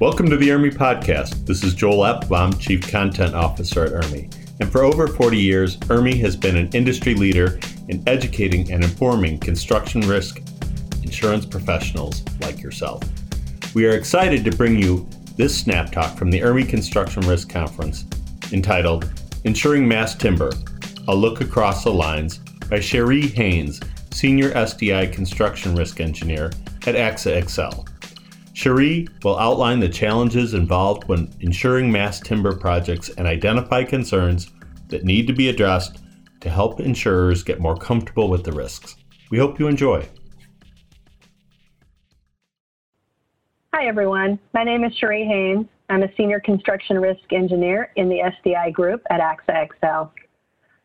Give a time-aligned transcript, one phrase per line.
[0.00, 1.44] Welcome to the IRMI Podcast.
[1.44, 4.32] This is Joel Appelbaum, Chief Content Officer at IRMI.
[4.60, 9.40] And for over 40 years, IRMI has been an industry leader in educating and informing
[9.40, 10.40] construction risk
[11.02, 13.02] insurance professionals like yourself.
[13.74, 18.04] We are excited to bring you this snap talk from the IRMI Construction Risk Conference
[18.52, 19.10] entitled
[19.42, 20.52] Insuring Mass Timber
[21.08, 22.38] A Look Across the Lines
[22.70, 23.80] by Cherie Haynes,
[24.12, 26.52] Senior SDI Construction Risk Engineer
[26.86, 27.84] at AXA XL.
[28.58, 34.50] Cherie will outline the challenges involved when insuring mass timber projects and identify concerns
[34.88, 36.02] that need to be addressed
[36.40, 38.96] to help insurers get more comfortable with the risks.
[39.30, 40.08] We hope you enjoy.
[43.72, 44.40] Hi, everyone.
[44.52, 45.68] My name is Cherie Haynes.
[45.88, 50.10] I'm a senior construction risk engineer in the SDI group at AXA XL.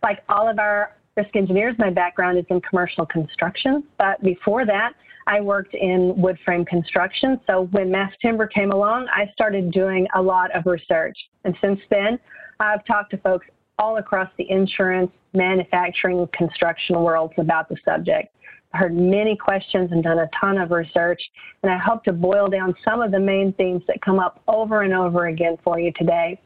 [0.04, 4.94] Like all of our risk engineers, my background is in commercial construction, but before that,
[5.28, 7.40] I worked in wood frame construction.
[7.48, 11.18] So when mass timber came along, I started doing a lot of research.
[11.46, 12.20] And since then,
[12.60, 13.48] I've talked to folks
[13.80, 18.36] all across the insurance, manufacturing, construction worlds about the subject.
[18.74, 21.22] I heard many questions and done a ton of research,
[21.62, 24.82] and I hope to boil down some of the main themes that come up over
[24.82, 26.40] and over again for you today.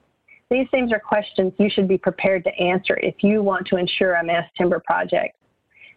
[0.50, 4.16] These themes are questions you should be prepared to answer if you want to insure
[4.16, 5.36] a mass timber project.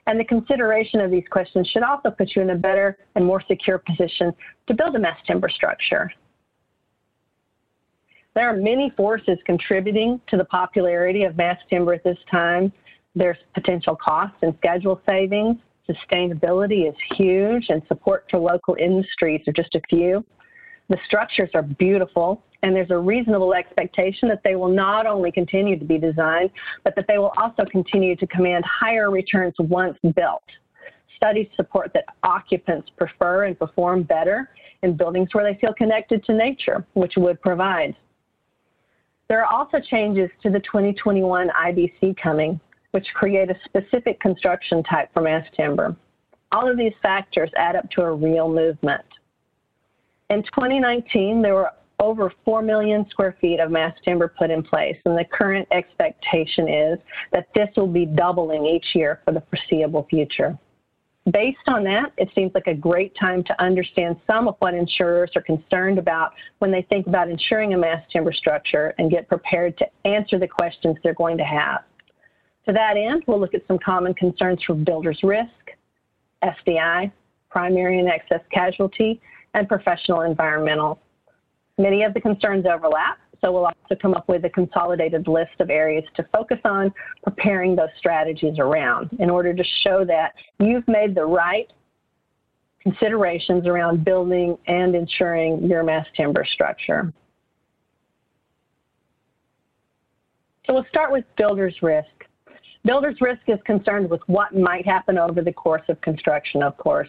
[0.06, 3.43] And the consideration of these questions should also put you in a better and more
[3.47, 4.33] secure position
[4.67, 6.11] to build a mass timber structure.
[8.34, 12.73] There are many forces contributing to the popularity of mass timber at this time.
[13.15, 15.59] There's potential cost and schedule savings.
[15.89, 20.25] Sustainability is huge, and support for local industries are just a few.
[20.91, 25.78] The structures are beautiful, and there's a reasonable expectation that they will not only continue
[25.78, 26.50] to be designed,
[26.82, 30.42] but that they will also continue to command higher returns once built.
[31.16, 34.50] Studies support that occupants prefer and perform better
[34.82, 37.94] in buildings where they feel connected to nature, which wood provides.
[39.28, 42.59] There are also changes to the 2021 IBC coming,
[42.91, 45.94] which create a specific construction type for mass timber.
[46.50, 49.04] All of these factors add up to a real movement.
[50.30, 54.96] In 2019, there were over 4 million square feet of mass timber put in place,
[55.04, 56.98] and the current expectation is
[57.32, 60.56] that this will be doubling each year for the foreseeable future.
[61.32, 65.30] Based on that, it seems like a great time to understand some of what insurers
[65.34, 69.76] are concerned about when they think about insuring a mass timber structure and get prepared
[69.78, 71.82] to answer the questions they're going to have.
[72.66, 75.50] To that end, we'll look at some common concerns for builder's risk,
[76.42, 77.12] SDI,
[77.50, 79.20] primary and excess casualty,
[79.55, 81.00] and professional environmental
[81.81, 85.71] Many of the concerns overlap, so we'll also come up with a consolidated list of
[85.71, 91.15] areas to focus on preparing those strategies around in order to show that you've made
[91.15, 91.72] the right
[92.83, 97.15] considerations around building and insuring your mass timber structure.
[100.66, 102.09] So we'll start with builder's risk.
[102.84, 107.09] Builder's risk is concerned with what might happen over the course of construction, of course.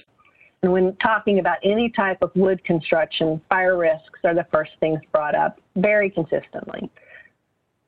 [0.64, 5.00] And when talking about any type of wood construction, fire risks are the first things
[5.12, 6.90] brought up very consistently.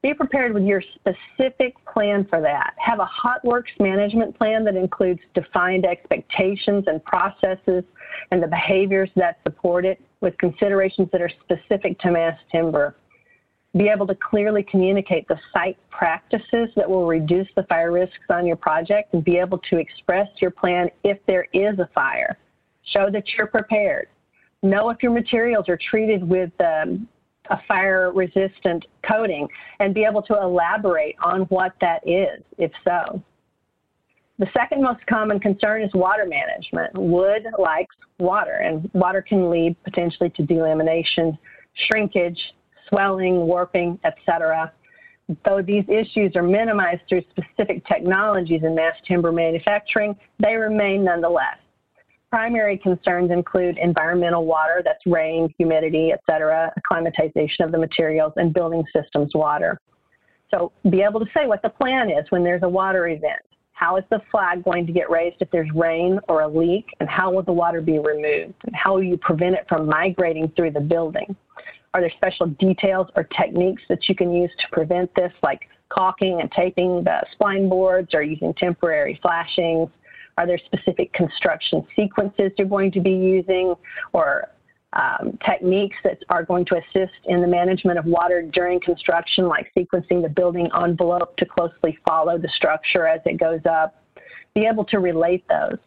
[0.01, 2.73] Be prepared with your specific plan for that.
[2.77, 7.85] Have a hot works management plan that includes defined expectations and processes
[8.31, 12.95] and the behaviors that support it with considerations that are specific to mass timber.
[13.77, 18.45] Be able to clearly communicate the site practices that will reduce the fire risks on
[18.45, 22.37] your project and be able to express your plan if there is a fire.
[22.85, 24.07] Show that you're prepared.
[24.61, 27.07] Know if your materials are treated with um,
[27.49, 29.47] a fire resistant coating
[29.79, 33.21] and be able to elaborate on what that is, if so.
[34.39, 36.93] The second most common concern is water management.
[36.95, 41.37] Wood likes water, and water can lead potentially to delamination,
[41.87, 42.39] shrinkage,
[42.89, 44.71] swelling, warping, etc.
[45.45, 51.57] Though these issues are minimized through specific technologies in mass timber manufacturing, they remain nonetheless.
[52.33, 58.55] Primary concerns include environmental water, that's rain, humidity, et cetera, acclimatization of the materials, and
[58.55, 59.79] building systems water.
[60.49, 63.43] So be able to say what the plan is when there's a water event.
[63.73, 67.07] How is the flag going to get raised if there's rain or a leak, and
[67.07, 68.55] how will the water be removed?
[68.65, 71.35] And how will you prevent it from migrating through the building?
[71.93, 76.41] Are there special details or techniques that you can use to prevent this, like caulking
[76.41, 79.91] and taping the spline boards or using temporary flashings?
[80.37, 83.75] Are there specific construction sequences you're going to be using
[84.13, 84.49] or
[84.93, 89.71] um, techniques that are going to assist in the management of water during construction, like
[89.75, 94.03] sequencing the building envelope to closely follow the structure as it goes up?
[94.53, 95.77] Be able to relate those.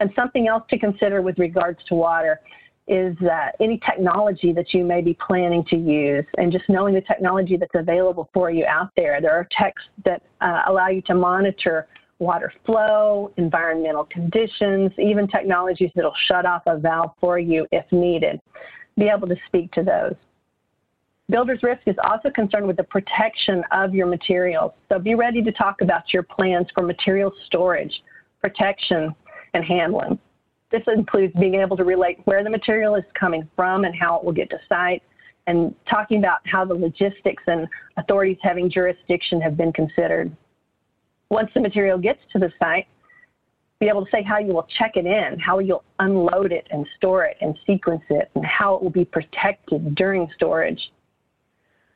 [0.00, 2.40] And something else to consider with regards to water
[2.86, 7.00] is uh, any technology that you may be planning to use and just knowing the
[7.00, 9.20] technology that's available for you out there.
[9.22, 11.86] There are techs that uh, allow you to monitor
[12.18, 18.40] water flow, environmental conditions, even technologies that'll shut off a valve for you if needed.
[18.96, 20.14] Be able to speak to those.
[21.30, 24.72] Builder's Risk is also concerned with the protection of your materials.
[24.90, 28.02] So be ready to talk about your plans for material storage,
[28.40, 29.14] protection,
[29.54, 30.18] and handling.
[30.70, 34.24] This includes being able to relate where the material is coming from and how it
[34.24, 35.02] will get to site,
[35.46, 40.34] and talking about how the logistics and authorities having jurisdiction have been considered.
[41.30, 42.86] Once the material gets to the site,
[43.80, 46.86] be able to say how you will check it in, how you'll unload it and
[46.96, 50.92] store it and sequence it, and how it will be protected during storage.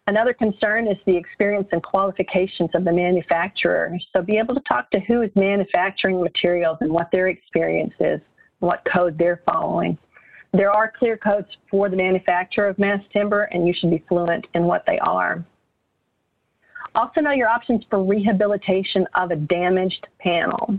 [0.08, 3.94] Another concern is the experience and qualifications of the manufacturer.
[4.12, 8.20] So be able to talk to who is manufacturing materials and what their experience is
[8.60, 9.96] what code they're following.
[10.52, 14.46] There are clear codes for the manufacturer of mass timber, and you should be fluent
[14.54, 15.44] in what they are.
[16.94, 20.78] Also know your options for rehabilitation of a damaged panel,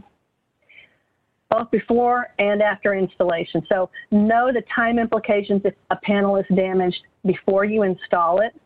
[1.49, 3.65] both before and after installation.
[3.69, 8.59] So know the time implications if a panel is damaged before you install it.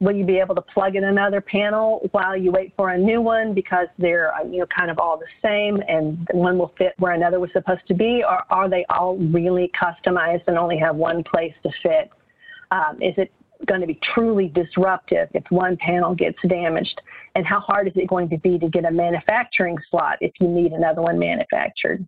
[0.00, 3.20] Will you be able to plug in another panel while you wait for a new
[3.20, 7.12] one because they're you know kind of all the same and one will fit where
[7.12, 8.24] another was supposed to be?
[8.28, 12.10] Or are they all really customized and only have one place to fit?
[12.72, 13.30] Um, is it
[13.66, 17.00] going to be truly disruptive if one panel gets damaged
[17.34, 20.48] and how hard is it going to be to get a manufacturing slot if you
[20.48, 22.06] need another one manufactured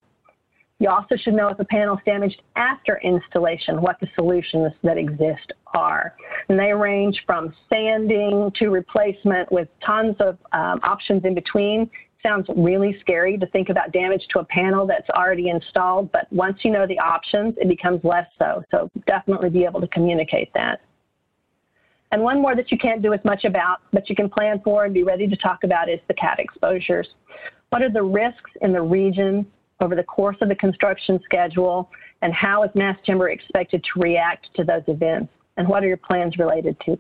[0.81, 4.99] you also should know if a panel is damaged after installation, what the solutions that
[4.99, 6.15] exist are.
[6.49, 11.89] And they range from sanding to replacement with tons of um, options in between.
[12.23, 16.59] Sounds really scary to think about damage to a panel that's already installed, but once
[16.63, 18.63] you know the options, it becomes less so.
[18.71, 20.81] So definitely be able to communicate that.
[22.15, 24.85] And one more that you can't do as much about, but you can plan for
[24.85, 27.09] and be ready to talk about is the cat exposures.
[27.71, 29.45] What are the risks in the region
[29.81, 31.91] over the course of the construction schedule,
[32.23, 35.97] and how is mass timber expected to react to those events, and what are your
[35.97, 36.97] plans related to?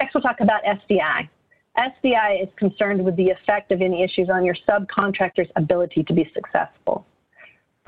[0.00, 1.28] Next, we'll talk about SDI.
[1.76, 6.28] SDI is concerned with the effect of any issues on your subcontractor's ability to be
[6.34, 7.06] successful.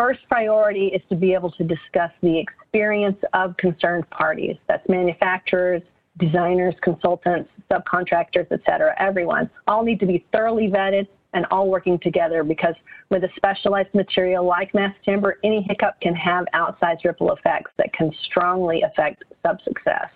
[0.01, 4.57] First priority is to be able to discuss the experience of concerned parties.
[4.67, 5.83] That's manufacturers,
[6.19, 11.99] designers, consultants, subcontractors, et cetera, everyone, all need to be thoroughly vetted and all working
[11.99, 12.75] together because
[13.11, 17.93] with a specialized material like mass timber, any hiccup can have outsized ripple effects that
[17.93, 20.09] can strongly affect sub-success.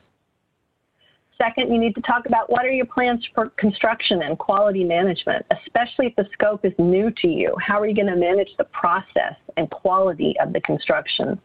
[1.36, 5.44] Second, you need to talk about what are your plans for construction and quality management,
[5.50, 7.54] especially if the scope is new to you.
[7.60, 11.40] How are you going to manage the process and quality of the construction?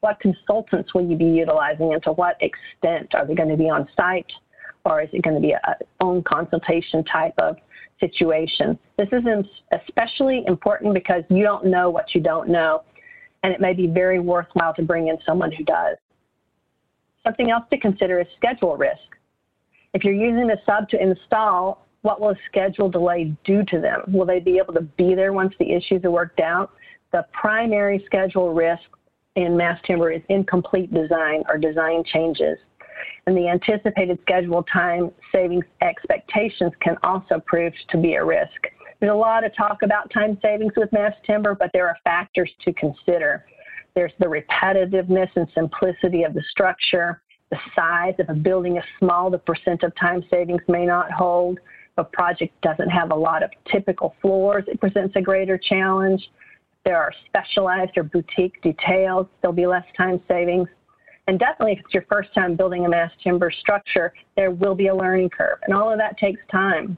[0.00, 3.14] What consultants will you be utilizing and to what extent?
[3.14, 4.30] Are they going to be on site
[4.86, 7.56] or is it going to be a own consultation type of
[8.00, 8.78] situation?
[8.96, 9.24] This is
[9.72, 12.84] especially important because you don't know what you don't know
[13.42, 15.96] and it may be very worthwhile to bring in someone who does.
[17.22, 19.00] Something else to consider is schedule risk.
[19.96, 24.02] If you're using a sub to install, what will a schedule delay do to them?
[24.08, 26.72] Will they be able to be there once the issues are worked out?
[27.12, 28.82] The primary schedule risk
[29.36, 32.58] in mass timber is incomplete design or design changes.
[33.26, 38.66] And the anticipated schedule time savings expectations can also prove to be a risk.
[39.00, 42.50] There's a lot of talk about time savings with mass timber, but there are factors
[42.66, 43.46] to consider.
[43.94, 48.14] There's the repetitiveness and simplicity of the structure, the size.
[48.18, 51.58] If a building is small, the percent of time savings may not hold.
[51.58, 56.28] If a project doesn't have a lot of typical floors, it presents a greater challenge
[56.86, 60.68] there are specialized or boutique details, there'll be less time savings.
[61.26, 64.86] And definitely if it's your first time building a mass timber structure, there will be
[64.86, 65.58] a learning curve.
[65.64, 66.96] And all of that takes time.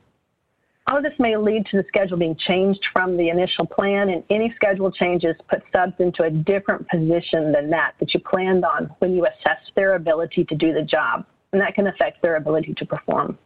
[0.89, 4.25] All of this may lead to the schedule being changed from the initial plan, and
[4.31, 8.91] any schedule changes put subs into a different position than that that you planned on
[9.01, 11.27] when you assess their ability to do the job.
[11.53, 13.37] And that can affect their ability to perform.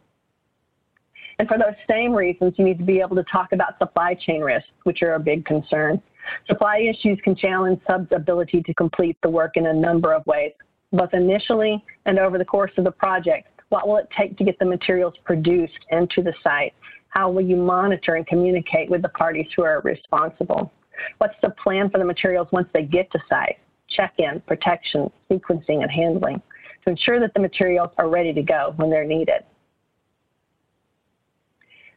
[1.37, 4.39] And for those same reasons, you need to be able to talk about supply chain
[4.41, 6.01] risks, which are a big concern.
[6.47, 10.53] Supply issues can challenge subs' ability to complete the work in a number of ways,
[10.93, 13.49] both initially and over the course of the project.
[13.67, 16.73] What will it take to get the materials produced into the site?
[17.13, 20.73] How will you monitor and communicate with the parties who are responsible?
[21.19, 23.59] What's the plan for the materials once they get to site?
[23.87, 26.41] Check-in, protection, sequencing, and handling
[26.83, 29.43] to ensure that the materials are ready to go when they're needed.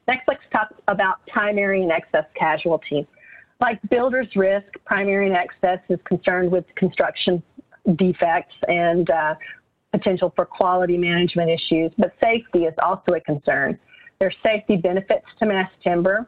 [0.07, 3.07] Next, let's talk about primary and excess casualty.
[3.59, 7.43] Like builder's risk, primary and excess is concerned with construction
[7.97, 9.35] defects and uh,
[9.93, 13.79] potential for quality management issues, but safety is also a concern.
[14.19, 16.27] There's safety benefits to mass timber.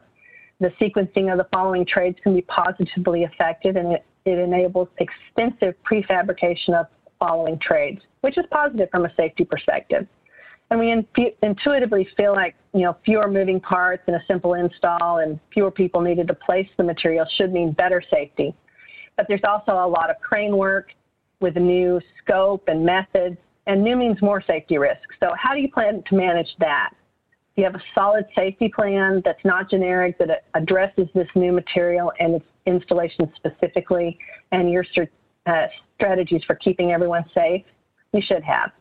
[0.59, 5.73] The sequencing of the following trades can be positively affected, and it, it enables extensive
[5.89, 10.07] prefabrication of following trades, which is positive from a safety perspective.
[10.71, 11.05] And we in,
[11.41, 16.01] intuitively feel like you know fewer moving parts and a simple install, and fewer people
[16.01, 18.53] needed to place the material should mean better safety.
[19.17, 20.91] But there's also a lot of crane work
[21.41, 25.15] with new scope and methods, and new means more safety risks.
[25.19, 26.91] So how do you plan to manage that?
[27.59, 32.35] You have a solid safety plan that's not generic, that addresses this new material and
[32.35, 34.17] its installation specifically,
[34.53, 34.85] and your
[35.45, 37.63] uh, strategies for keeping everyone safe,
[38.13, 38.71] you should have.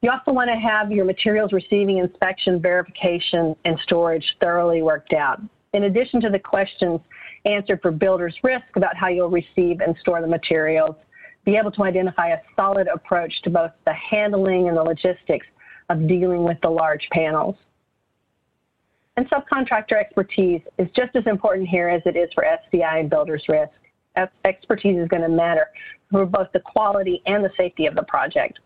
[0.00, 5.40] You also want to have your materials receiving inspection, verification, and storage thoroughly worked out.
[5.72, 7.00] In addition to the questions
[7.46, 10.94] answered for builder's risk about how you'll receive and store the materials,
[11.44, 15.46] be able to identify a solid approach to both the handling and the logistics
[15.90, 17.56] of dealing with the large panels.
[19.16, 23.44] And subcontractor expertise is just as important here as it is for SDI and builder's
[23.48, 23.72] risk.
[24.44, 25.68] Expertise is going to matter
[26.10, 28.58] for both the quality and the safety of the project.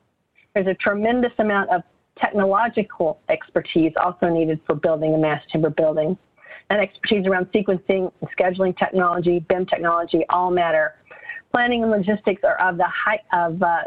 [0.54, 1.82] There's a tremendous amount of
[2.20, 6.16] technological expertise also needed for building a mass timber building.
[6.70, 10.96] And expertise around sequencing, scheduling technology, BIM technology all matter.
[11.50, 13.84] Planning and logistics are of the height of uh,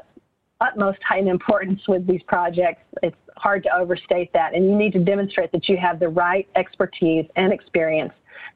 [0.61, 2.83] utmost heightened importance with these projects.
[3.03, 4.53] It's hard to overstate that.
[4.53, 8.13] And you need to demonstrate that you have the right expertise and experience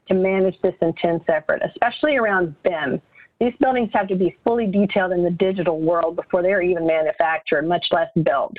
[0.08, 3.02] to manage this intense effort, especially around BIM.
[3.40, 7.68] These buildings have to be fully detailed in the digital world before they're even manufactured,
[7.68, 8.54] much less built.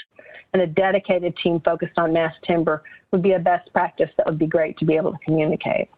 [0.54, 4.38] And a dedicated team focused on mass timber would be a best practice that would
[4.38, 5.90] be great to be able to communicate.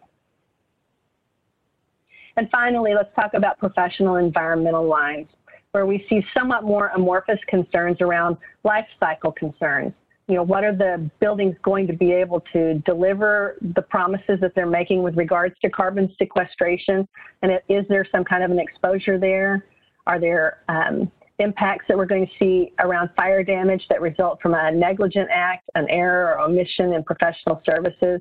[2.36, 5.26] And finally, let's talk about professional environmental lines
[5.72, 9.92] where we see somewhat more amorphous concerns around life cycle concerns.
[10.28, 14.54] You know, what are the buildings going to be able to deliver the promises that
[14.54, 17.08] they're making with regards to carbon sequestration?
[17.42, 19.66] And is there some kind of an exposure there?
[20.06, 21.10] Are there um,
[21.40, 25.68] impacts that we're going to see around fire damage that result from a negligent act,
[25.74, 28.20] an error or omission in professional services?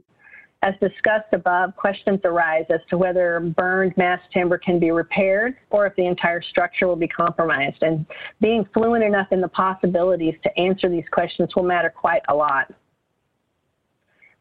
[0.61, 5.87] As discussed above, questions arise as to whether burned mass timber can be repaired or
[5.87, 7.81] if the entire structure will be compromised.
[7.81, 8.05] And
[8.41, 12.73] being fluent enough in the possibilities to answer these questions will matter quite a lot.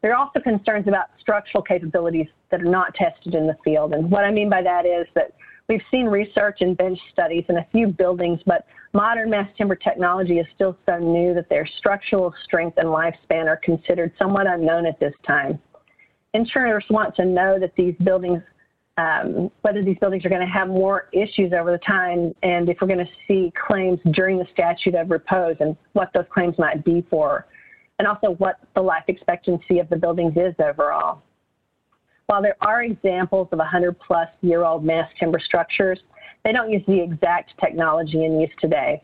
[0.01, 3.93] There are also concerns about structural capabilities that are not tested in the field.
[3.93, 5.35] And what I mean by that is that
[5.69, 10.39] we've seen research and bench studies in a few buildings, but modern mass timber technology
[10.39, 14.99] is still so new that their structural strength and lifespan are considered somewhat unknown at
[14.99, 15.59] this time
[16.33, 18.41] insurers want to know that these buildings,
[18.97, 22.77] um, whether these buildings are going to have more issues over the time, and if
[22.81, 26.83] we're going to see claims during the statute of repose, and what those claims might
[26.83, 27.47] be for,
[27.97, 31.21] and also what the life expectancy of the buildings is overall.
[32.27, 35.99] While there are examples of 100 plus year old mass timber structures,
[36.43, 39.01] they don't use the exact technology in use today.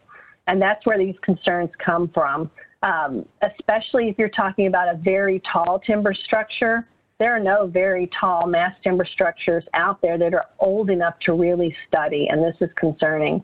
[0.48, 2.52] And that's where these concerns come from,
[2.84, 6.88] um, especially if you're talking about a very tall timber structure
[7.20, 11.34] there are no very tall mass timber structures out there that are old enough to
[11.34, 13.44] really study, and this is concerning.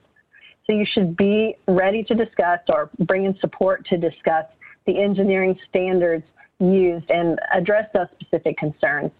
[0.68, 4.46] So you should be ready to discuss or bring in support to discuss
[4.86, 6.24] the engineering standards
[6.60, 9.12] used and address those specific concerns.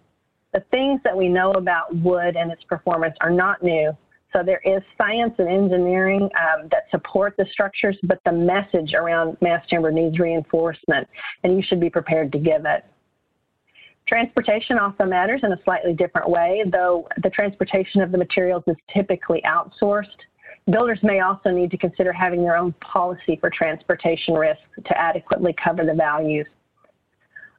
[0.52, 3.96] The things that we know about wood and its performance are not new.
[4.32, 9.36] So there is science and engineering um, that support the structures, but the message around
[9.40, 11.08] mass timber needs reinforcement,
[11.42, 12.84] and you should be prepared to give it.
[14.06, 18.76] Transportation also matters in a slightly different way, though the transportation of the materials is
[18.92, 20.06] typically outsourced.
[20.70, 25.54] Builders may also need to consider having their own policy for transportation risks to adequately
[25.62, 26.46] cover the values.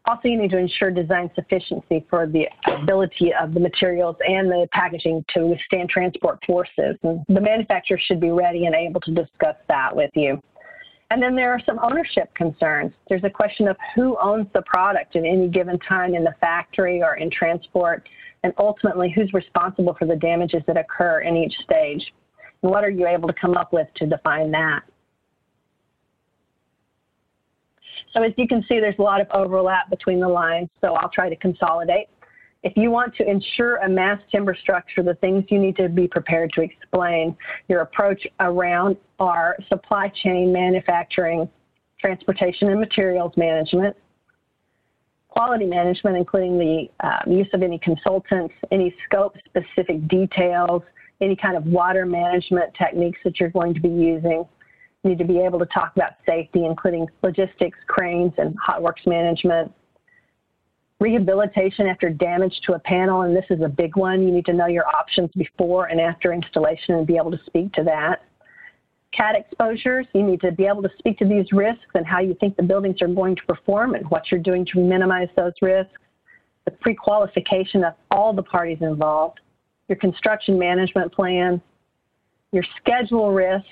[0.05, 4.67] Also, you need to ensure design sufficiency for the ability of the materials and the
[4.73, 6.97] packaging to withstand transport forces.
[7.03, 10.41] And the manufacturer should be ready and able to discuss that with you.
[11.13, 12.91] And then there are some ownership concerns.
[13.08, 17.03] There's a question of who owns the product at any given time in the factory
[17.03, 18.10] or in transport,
[18.43, 22.01] and ultimately who's responsible for the damages that occur in each stage.
[22.63, 24.82] And what are you able to come up with to define that?
[28.12, 31.12] So as you can see, there's a lot of overlap between the lines, so I'll
[31.12, 32.08] try to consolidate.
[32.63, 36.08] If you want to insure a mass timber structure, the things you need to be
[36.08, 37.36] prepared to explain
[37.67, 41.50] your approach around are supply chain manufacturing,
[42.00, 43.98] transportation and materials management,
[45.27, 50.84] quality management, including the um, use of any consultants, any scope specific details,
[51.20, 54.46] any kind of water management techniques that you're going to be using.
[55.03, 59.01] You need to be able to talk about safety, including logistics, cranes, and hot works
[59.05, 59.74] management.
[61.00, 64.23] Rehabilitation after damage to a panel, and this is a big one.
[64.23, 67.73] You need to know your options before and after installation and be able to speak
[67.73, 68.23] to that.
[69.12, 72.35] CAT exposures, you need to be able to speak to these risks and how you
[72.39, 75.93] think the buildings are going to perform and what you're doing to minimize those risks.
[76.65, 79.39] The pre-qualification of all the parties involved,
[79.88, 81.62] your construction management plan,
[82.51, 83.67] your schedule risks,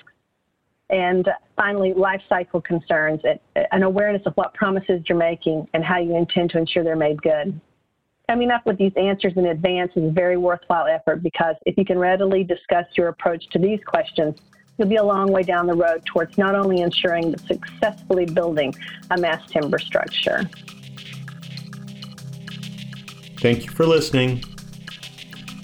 [0.92, 3.40] and finally, life cycle concerns, and
[3.72, 7.20] an awareness of what promises you're making and how you intend to ensure they're made
[7.22, 7.58] good.
[8.28, 11.84] Coming up with these answers in advance is a very worthwhile effort because if you
[11.84, 14.38] can readily discuss your approach to these questions,
[14.76, 18.74] you'll be a long way down the road towards not only insuring but successfully building
[19.10, 20.48] a mass timber structure.
[23.38, 24.44] Thank you for listening.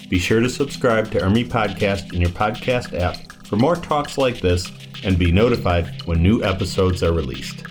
[0.09, 4.41] Be sure to subscribe to IRMI Podcast in your podcast app for more talks like
[4.41, 7.68] this and be notified when new episodes are released.